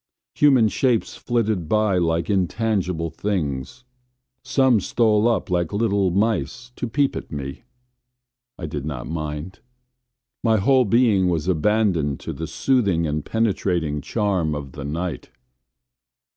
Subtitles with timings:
[0.33, 3.83] Human shapes flitted by like intangible things.
[4.43, 7.65] Some stole up like little mice to peep at me.
[8.57, 9.59] I did not mind.
[10.43, 15.29] My whole being was abandoned to the soothing and penetrating charm of the night.